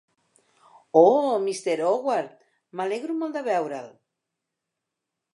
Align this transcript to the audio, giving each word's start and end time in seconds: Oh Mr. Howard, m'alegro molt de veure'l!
Oh 1.01 1.33
Mr. 1.41 1.75
Howard, 1.89 2.31
m'alegro 2.79 3.17
molt 3.19 3.37
de 3.39 3.43
veure'l! 3.49 3.93